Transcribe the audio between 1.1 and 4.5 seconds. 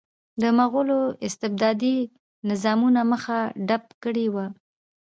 استبدادي نظامونو مخه ډپ کړې وه.